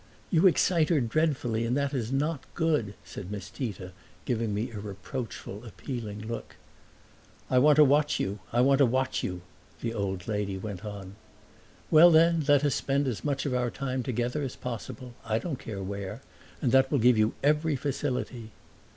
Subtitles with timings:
[0.31, 3.91] "You excite her dreadfully and that is not good," said Miss Tita,
[4.25, 6.55] giving me a reproachful, appealing look.
[7.51, 9.41] "I want to watch you I want to watch you!"
[9.79, 11.17] the old lady went on.
[11.91, 15.59] "Well then, let us spend as much of our time together as possible I don't
[15.59, 16.23] care where
[16.63, 18.49] and that will give you every facility."